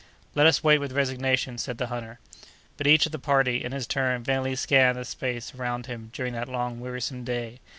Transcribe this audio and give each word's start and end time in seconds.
"Let 0.33 0.47
us 0.47 0.63
wait 0.63 0.79
with 0.79 0.93
resignation," 0.93 1.59
said 1.59 1.77
the 1.77 1.85
hunter. 1.85 2.17
But, 2.75 2.87
each 2.87 3.05
of 3.05 3.11
the 3.11 3.19
party, 3.19 3.63
in 3.63 3.71
his 3.71 3.85
turn, 3.85 4.23
vainly 4.23 4.55
scanned 4.55 4.97
the 4.97 5.05
space 5.05 5.53
around 5.53 5.85
him 5.85 6.09
during 6.11 6.33
that 6.33 6.49
long 6.49 6.79
wearisome 6.79 7.23
day. 7.23 7.59